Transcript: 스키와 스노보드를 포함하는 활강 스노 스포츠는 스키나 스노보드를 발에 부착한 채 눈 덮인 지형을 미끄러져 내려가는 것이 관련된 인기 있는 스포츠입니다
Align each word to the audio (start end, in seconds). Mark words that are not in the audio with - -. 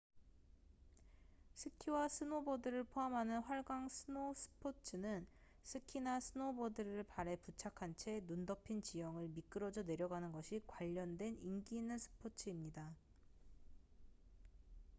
스키와 1.53 2.07
스노보드를 2.07 2.83
포함하는 2.85 3.37
활강 3.41 3.87
스노 3.87 4.33
스포츠는 4.33 5.27
스키나 5.61 6.19
스노보드를 6.19 7.03
발에 7.03 7.35
부착한 7.35 7.93
채 7.95 8.19
눈 8.25 8.47
덮인 8.47 8.81
지형을 8.81 9.27
미끄러져 9.27 9.83
내려가는 9.83 10.31
것이 10.31 10.63
관련된 10.65 11.37
인기 11.43 11.75
있는 11.77 11.99
스포츠입니다 11.99 12.95